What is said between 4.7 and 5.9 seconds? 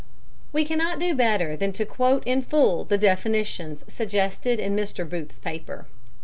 Mr. Booth's paper.